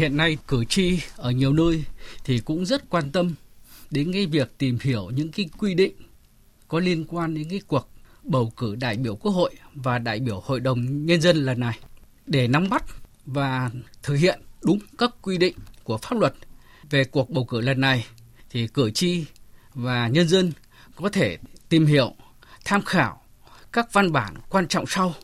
Hiện 0.00 0.16
nay 0.16 0.36
cử 0.48 0.64
tri 0.64 1.00
ở 1.16 1.30
nhiều 1.30 1.52
nơi 1.52 1.84
thì 2.24 2.38
cũng 2.38 2.66
rất 2.66 2.90
quan 2.90 3.10
tâm 3.10 3.34
đến 3.90 4.12
cái 4.12 4.26
việc 4.26 4.58
tìm 4.58 4.78
hiểu 4.82 5.10
những 5.10 5.32
cái 5.32 5.48
quy 5.58 5.74
định 5.74 5.94
có 6.68 6.80
liên 6.80 7.04
quan 7.04 7.34
đến 7.34 7.48
cái 7.50 7.60
cuộc 7.66 7.88
bầu 8.22 8.52
cử 8.56 8.74
đại 8.74 8.96
biểu 8.96 9.16
Quốc 9.16 9.32
hội 9.32 9.50
và 9.74 9.98
đại 9.98 10.20
biểu 10.20 10.40
Hội 10.40 10.60
đồng 10.60 11.06
Nhân 11.06 11.20
dân 11.20 11.36
lần 11.36 11.60
này 11.60 11.78
để 12.26 12.48
nắm 12.48 12.68
bắt 12.70 12.84
và 13.26 13.70
thực 14.02 14.14
hiện 14.14 14.40
đúng 14.62 14.78
các 14.98 15.10
quy 15.22 15.38
định 15.38 15.56
của 15.84 15.98
pháp 15.98 16.18
luật 16.18 16.34
về 16.90 17.04
cuộc 17.04 17.30
bầu 17.30 17.44
cử 17.44 17.60
lần 17.60 17.80
này 17.80 18.06
thì 18.50 18.66
cử 18.66 18.90
tri 18.90 19.24
và 19.74 20.08
nhân 20.08 20.28
dân 20.28 20.52
có 20.96 21.08
thể 21.08 21.38
tìm 21.68 21.86
hiểu, 21.86 22.14
tham 22.64 22.82
khảo 22.82 23.22
các 23.72 23.92
văn 23.92 24.12
bản 24.12 24.34
quan 24.50 24.68
trọng 24.68 24.86
sau. 24.86 25.14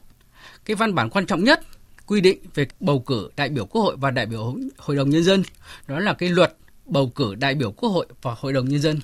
Cái 0.64 0.74
văn 0.74 0.94
bản 0.94 1.10
quan 1.10 1.26
trọng 1.26 1.44
nhất 1.44 1.60
quy 2.06 2.20
định 2.20 2.38
về 2.54 2.66
bầu 2.80 2.98
cử 2.98 3.30
đại 3.36 3.48
biểu 3.48 3.66
Quốc 3.66 3.82
hội 3.82 3.96
và 3.96 4.10
đại 4.10 4.26
biểu 4.26 4.56
Hội 4.76 4.96
đồng 4.96 5.10
Nhân 5.10 5.24
dân, 5.24 5.42
đó 5.86 5.98
là 5.98 6.14
cái 6.14 6.28
luật 6.28 6.56
bầu 6.86 7.12
cử 7.14 7.34
đại 7.34 7.54
biểu 7.54 7.72
Quốc 7.72 7.88
hội 7.88 8.06
và 8.22 8.34
Hội 8.38 8.52
đồng 8.52 8.68
Nhân 8.68 8.80
dân. 8.80 9.00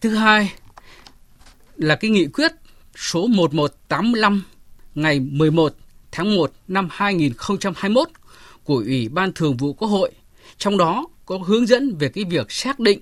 Thứ 0.00 0.14
hai 0.14 0.52
là 1.76 1.96
cái 1.96 2.10
nghị 2.10 2.26
quyết 2.26 2.52
số 2.96 3.26
1185 3.26 4.44
ngày 4.94 5.20
11 5.20 5.74
tháng 6.12 6.34
1 6.34 6.52
năm 6.68 6.88
2021 6.90 8.08
của 8.64 8.76
Ủy 8.76 9.08
ban 9.08 9.32
Thường 9.32 9.56
vụ 9.56 9.72
Quốc 9.72 9.88
hội, 9.88 10.10
trong 10.58 10.78
đó 10.78 11.06
có 11.26 11.38
hướng 11.38 11.66
dẫn 11.66 11.96
về 11.98 12.08
cái 12.08 12.24
việc 12.24 12.52
xác 12.52 12.80
định 12.80 13.00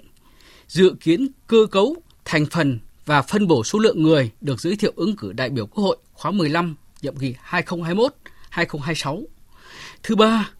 dự 0.69 0.95
kiến 1.01 1.29
cơ 1.47 1.67
cấu, 1.71 1.97
thành 2.25 2.47
phần 2.47 2.79
và 3.07 3.23
phân 3.23 3.47
bổ 3.47 3.65
số 3.65 3.79
lượng 3.79 4.03
người 4.03 4.31
được 4.41 4.61
giới 4.61 4.77
thiệu 4.77 4.93
ứng 4.97 5.17
cử 5.17 5.33
đại 5.33 5.51
biểu 5.51 5.67
Quốc 5.67 5.85
hội 5.85 5.97
khóa 6.13 6.31
15 6.31 6.77
nhiệm 7.03 7.17
kỳ 7.17 7.35
2021-2026. 8.55 9.25
Thứ 10.03 10.17
ba 10.17 10.51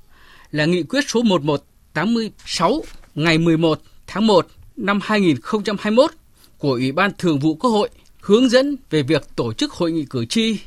là 0.51 0.65
nghị 0.65 0.83
quyết 0.83 1.05
số 1.09 1.23
1186 1.23 2.85
ngày 3.15 3.39
11 3.39 3.81
tháng 4.07 4.27
1 4.27 4.47
năm 4.77 5.01
2021 5.03 6.11
của 6.59 6.73
Ủy 6.73 6.93
ban 6.93 7.11
Thường 7.19 7.39
vụ 7.39 7.55
Quốc 7.55 7.71
hội 7.71 7.89
hướng 8.21 8.49
dẫn 8.49 8.77
về 8.91 9.03
việc 9.03 9.29
tổ 9.37 9.53
chức 9.53 9.73
hội 9.73 9.93
nghị 9.93 10.05
cử 10.11 10.25
tri, 10.25 10.59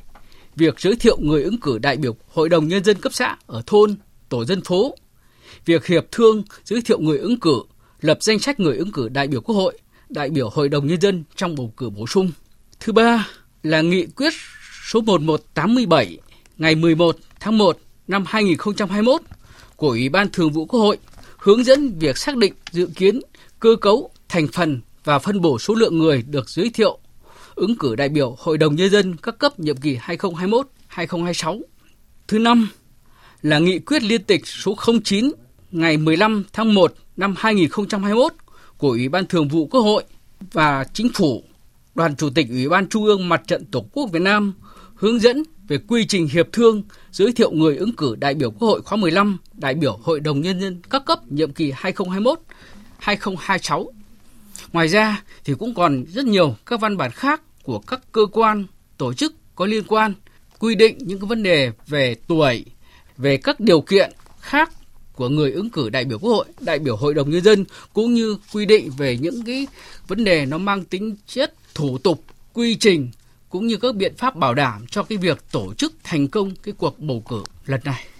việc 0.55 0.79
giới 0.79 0.95
thiệu 0.95 1.17
người 1.19 1.43
ứng 1.43 1.59
cử 1.59 1.77
đại 1.77 1.97
biểu 1.97 2.15
Hội 2.33 2.49
đồng 2.49 2.67
Nhân 2.67 2.83
dân 2.83 2.97
cấp 3.01 3.13
xã 3.13 3.37
ở 3.47 3.61
thôn, 3.65 3.95
tổ 4.29 4.45
dân 4.45 4.61
phố, 4.61 4.95
việc 5.65 5.85
hiệp 5.85 6.05
thương 6.11 6.43
giới 6.63 6.81
thiệu 6.81 6.99
người 6.99 7.17
ứng 7.17 7.39
cử, 7.39 7.61
lập 8.01 8.17
danh 8.21 8.39
sách 8.39 8.59
người 8.59 8.77
ứng 8.77 8.91
cử 8.91 9.09
đại 9.09 9.27
biểu 9.27 9.41
Quốc 9.41 9.55
hội, 9.55 9.77
đại 10.09 10.29
biểu 10.29 10.49
Hội 10.49 10.69
đồng 10.69 10.87
Nhân 10.87 11.01
dân 11.01 11.23
trong 11.35 11.55
bầu 11.55 11.73
cử 11.77 11.89
bổ 11.89 12.07
sung. 12.07 12.31
Thứ 12.79 12.93
ba 12.93 13.27
là 13.63 13.81
nghị 13.81 14.05
quyết 14.05 14.33
số 14.87 15.01
1187 15.01 16.17
ngày 16.57 16.75
11 16.75 17.17
tháng 17.39 17.57
1 17.57 17.77
năm 18.07 18.23
2021 18.27 19.21
của 19.75 19.89
Ủy 19.89 20.09
ban 20.09 20.29
Thường 20.29 20.51
vụ 20.51 20.65
Quốc 20.65 20.79
hội 20.79 20.97
hướng 21.37 21.63
dẫn 21.63 21.99
việc 21.99 22.17
xác 22.17 22.37
định 22.37 22.53
dự 22.71 22.89
kiến 22.95 23.19
cơ 23.59 23.75
cấu, 23.81 24.09
thành 24.29 24.47
phần 24.47 24.81
và 25.03 25.19
phân 25.19 25.41
bổ 25.41 25.59
số 25.59 25.75
lượng 25.75 25.97
người 25.97 26.23
được 26.29 26.49
giới 26.49 26.69
thiệu 26.69 26.99
ứng 27.55 27.77
cử 27.77 27.95
đại 27.95 28.09
biểu 28.09 28.35
Hội 28.39 28.57
đồng 28.57 28.75
Nhân 28.75 28.89
dân 28.89 29.15
các 29.15 29.39
cấp 29.39 29.59
nhiệm 29.59 29.77
kỳ 29.77 29.97
2021-2026. 29.97 31.61
Thứ 32.27 32.39
năm 32.39 32.69
là 33.41 33.59
nghị 33.59 33.79
quyết 33.79 34.03
liên 34.03 34.23
tịch 34.23 34.47
số 34.47 34.75
09 35.03 35.31
ngày 35.71 35.97
15 35.97 36.43
tháng 36.53 36.73
1 36.73 36.93
năm 37.17 37.35
2021 37.37 38.33
của 38.77 38.89
Ủy 38.89 39.09
ban 39.09 39.25
Thường 39.25 39.47
vụ 39.47 39.67
Quốc 39.67 39.81
hội 39.81 40.03
và 40.51 40.85
Chính 40.93 41.09
phủ, 41.13 41.43
Đoàn 41.95 42.15
Chủ 42.15 42.29
tịch 42.29 42.47
Ủy 42.49 42.69
ban 42.69 42.89
Trung 42.89 43.05
ương 43.05 43.29
Mặt 43.29 43.41
trận 43.47 43.65
Tổ 43.65 43.85
quốc 43.91 44.09
Việt 44.11 44.21
Nam 44.21 44.53
hướng 44.95 45.19
dẫn 45.19 45.43
về 45.67 45.77
quy 45.87 46.05
trình 46.05 46.27
hiệp 46.27 46.47
thương 46.51 46.83
giới 47.11 47.31
thiệu 47.31 47.51
người 47.51 47.77
ứng 47.77 47.95
cử 47.95 48.15
đại 48.19 48.33
biểu 48.33 48.51
Quốc 48.51 48.67
hội 48.67 48.81
khóa 48.81 48.97
15, 48.97 49.37
đại 49.53 49.73
biểu 49.73 49.99
Hội 50.03 50.19
đồng 50.19 50.41
Nhân 50.41 50.61
dân 50.61 50.81
các 50.89 51.05
cấp 51.05 51.19
nhiệm 51.31 51.51
kỳ 51.51 51.71
2021-2026. 53.01 53.87
Ngoài 54.73 54.87
ra 54.87 55.23
thì 55.43 55.53
cũng 55.53 55.73
còn 55.73 56.05
rất 56.07 56.25
nhiều 56.25 56.55
các 56.65 56.79
văn 56.79 56.97
bản 56.97 57.11
khác 57.11 57.41
của 57.63 57.79
các 57.79 58.01
cơ 58.11 58.25
quan, 58.31 58.65
tổ 58.97 59.13
chức 59.13 59.33
có 59.55 59.65
liên 59.65 59.83
quan 59.87 60.13
quy 60.59 60.75
định 60.75 60.97
những 60.99 61.19
cái 61.19 61.27
vấn 61.27 61.43
đề 61.43 61.71
về 61.87 62.15
tuổi, 62.27 62.65
về 63.17 63.37
các 63.37 63.59
điều 63.59 63.81
kiện 63.81 64.11
khác 64.39 64.71
của 65.15 65.29
người 65.29 65.51
ứng 65.51 65.69
cử 65.69 65.89
đại 65.89 66.05
biểu 66.05 66.19
Quốc 66.19 66.31
hội, 66.31 66.45
đại 66.59 66.79
biểu 66.79 66.95
Hội 66.95 67.13
đồng 67.13 67.29
nhân 67.29 67.43
dân 67.43 67.65
cũng 67.93 68.13
như 68.13 68.37
quy 68.53 68.65
định 68.65 68.91
về 68.97 69.17
những 69.17 69.43
cái 69.45 69.67
vấn 70.07 70.23
đề 70.23 70.45
nó 70.45 70.57
mang 70.57 70.83
tính 70.83 71.15
chất 71.27 71.53
thủ 71.73 71.97
tục, 71.97 72.23
quy 72.53 72.75
trình 72.75 73.11
cũng 73.55 73.67
như 73.67 73.77
các 73.77 73.95
biện 73.95 74.15
pháp 74.17 74.35
bảo 74.35 74.53
đảm 74.53 74.85
cho 74.87 75.03
cái 75.03 75.17
việc 75.17 75.37
tổ 75.51 75.73
chức 75.73 75.93
thành 76.03 76.27
công 76.27 76.51
cái 76.63 76.73
cuộc 76.77 76.99
bầu 76.99 77.23
cử 77.29 77.43
lần 77.65 77.81
này. 77.83 78.05